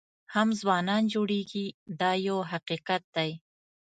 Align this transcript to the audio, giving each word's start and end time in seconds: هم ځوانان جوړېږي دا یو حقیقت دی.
هم 0.33 0.47
ځوانان 0.61 1.03
جوړېږي 1.13 1.65
دا 1.99 2.11
یو 2.27 2.37
حقیقت 2.51 3.03
دی. 3.15 3.31